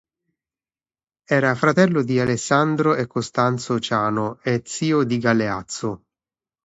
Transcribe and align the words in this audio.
Era 1.29 1.53
fratello 1.53 2.01
di 2.01 2.19
Alessandro 2.19 2.95
e 2.95 3.05
Costanzo 3.05 3.79
Ciano 3.79 4.39
e 4.41 4.63
zio 4.65 5.03
di 5.03 5.19
Galeazzo. 5.19 6.05